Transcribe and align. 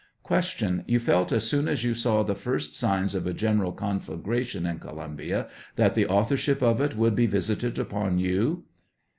Q. 0.25 0.41
Tou 0.41 0.97
felt 0.97 1.31
as 1.31 1.47
soon 1.47 1.67
as 1.67 1.83
you 1.83 1.93
saw 1.93 2.23
the 2.23 2.33
first 2.33 2.75
signs 2.75 3.13
of 3.13 3.27
a 3.27 3.33
general 3.35 3.71
conflagration 3.71 4.65
in 4.65 4.79
Columbia 4.79 5.47
that 5.75 5.93
the 5.93 6.07
authorship 6.07 6.63
of 6.63 6.81
it 6.81 6.97
would 6.97 7.13
be 7.15 7.27
visited 7.27 7.77
upon 7.77 8.17
you 8.17 8.63